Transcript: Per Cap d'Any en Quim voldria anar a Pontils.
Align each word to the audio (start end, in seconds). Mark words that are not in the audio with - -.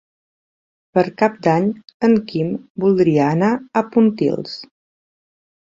Per 0.97 1.03
Cap 1.21 1.35
d'Any 1.47 1.67
en 2.09 2.17
Quim 2.33 2.49
voldria 2.87 3.31
anar 3.39 3.53
a 3.83 3.87
Pontils. 3.95 4.59